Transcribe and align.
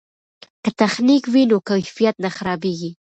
که 0.63 0.69
تخنیک 0.81 1.23
وي 1.33 1.43
نو 1.51 1.57
کیفیت 1.69 2.15
نه 2.23 2.29
خرابیږي. 2.35 2.91